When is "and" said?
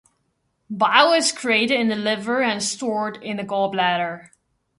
2.41-2.63